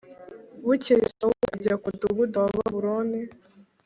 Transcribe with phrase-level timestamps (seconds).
[0.65, 3.21] Bukeye Sawuli ajya ku mudugudu wa baburoni